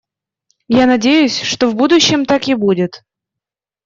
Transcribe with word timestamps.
Я 0.67 0.87
надеюсь, 0.87 1.39
что 1.39 1.69
в 1.69 1.75
будущем 1.75 2.25
так 2.25 2.47
и 2.47 2.55
будет. 2.55 3.03